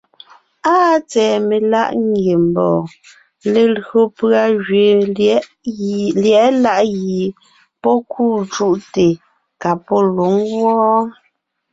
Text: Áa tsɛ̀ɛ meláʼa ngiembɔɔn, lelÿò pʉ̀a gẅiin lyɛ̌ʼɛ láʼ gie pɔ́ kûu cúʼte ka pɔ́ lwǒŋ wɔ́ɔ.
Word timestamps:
Áa 0.73 0.93
tsɛ̀ɛ 1.09 1.35
meláʼa 1.47 1.93
ngiembɔɔn, 2.09 2.83
lelÿò 3.53 3.99
pʉ̀a 4.17 4.41
gẅiin 4.65 4.99
lyɛ̌ʼɛ 6.23 6.41
láʼ 6.63 6.81
gie 7.01 7.27
pɔ́ 7.81 7.95
kûu 8.11 8.35
cúʼte 8.53 9.05
ka 9.61 9.71
pɔ́ 9.85 9.99
lwǒŋ 10.13 10.35
wɔ́ɔ. 10.61 10.99